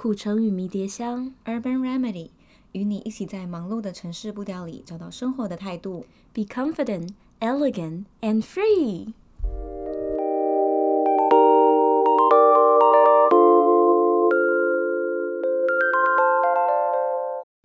[0.00, 2.30] 苦橙与迷迭香，Urban Remedy，
[2.70, 6.06] 与你一起在忙碌的城市步调里找到生活的态度。
[6.32, 9.12] Be confident, elegant, and free。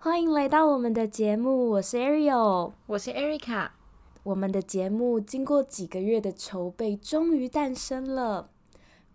[0.00, 3.68] 欢迎来到我们的节目，我是 Ariel，我是 Erica。
[4.24, 8.50] 我们的节目经过几个月的筹备，终于诞生了。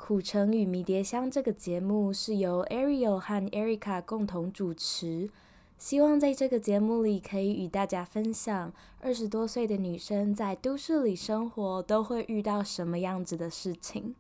[0.01, 5.29] 苦橙与迷迭香这个节目是由 Ariel 和 Erica 共同主持，
[5.77, 14.15] 希望在这个节目里可以与大家分享二十多岁的女生在都市里生活都会遇到什么样子的事情。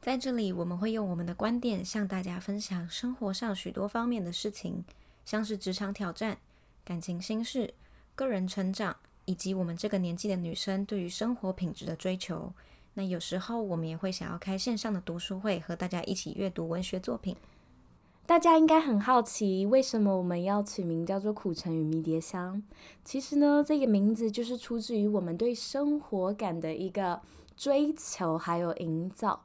[0.00, 4.82] 在这里，我们会用我们的观点向大家分享生活上许多方面的事情，
[5.26, 6.38] 像是职场挑战、
[6.82, 7.74] 感情心事、
[8.16, 12.52] 个人成长，以及我们这个年纪的女生对于生活品质的追求。
[12.94, 17.36] 那有时候我们也会想要开线上的读书会，和大家一起阅读文学作品。
[18.26, 22.62] 大家应该很好奇，为什么我们要取名叫做“苦橙与迷迭香”？
[23.04, 27.20] 其实呢，这个名字就是出自于我们对生活感的一个
[27.54, 29.42] 追求，还有营造。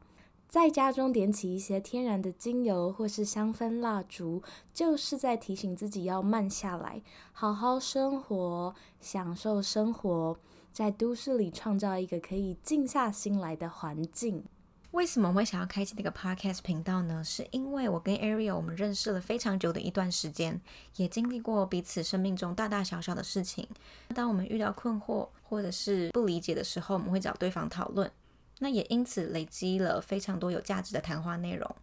[0.47, 4.42] 在家中点起一些天然的精油或是香氛蜡烛，
[4.73, 7.02] 就是在提醒自己要慢下来，
[7.33, 10.38] 好好生活，享受生活。
[10.72, 14.44] 在都市里创造一个可以静下心来的环境。
[14.92, 17.23] 为什么我会想要开启这个 podcast 频道呢？
[17.23, 20.59] 是因为我跟 Ariel 我们认识了非常久的一段时间，
[20.95, 23.67] 也经历过彼此生命中大大小小的事情。
[24.16, 28.11] 当我们遇到困惑或者是不理解的时候，我们会找对方讨论。
[28.58, 31.76] 那也因此累积了非常多有价值的谈话内容。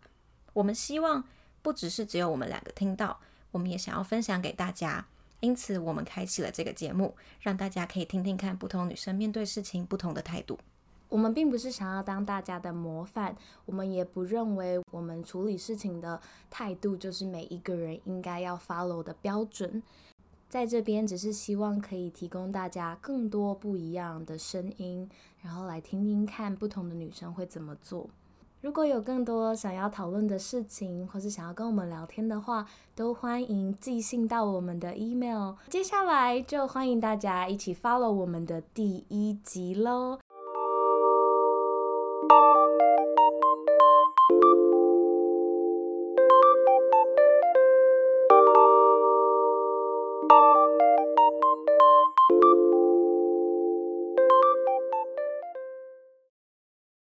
[0.52, 1.22] 我们希望
[1.62, 3.20] 不只是只有我们两个听到，
[3.52, 5.06] 我们也想要分享给大家。
[5.40, 10.58] 因此，我们开启了这个节目，让大家可以听听看不同女生面对事情不同的态度。
[11.08, 16.20] 我们并不是想要当大家的模范，我们也不认为我们处理事情的
[16.50, 19.82] 态度就是每一个人应该要 follow 的标准。
[20.48, 25.08] 在这边，只是希望可以提供大家更多不一样的声音，
[25.42, 28.08] 然后来听听看不同的女生会怎么做。
[28.62, 35.54] 如果有更多想要讨论的事情，或是想要跟我们聊天的话，都欢迎寄信到我们的 email。
[35.68, 40.18] 接下来就欢迎大家一起 follow 我们的第一集喽！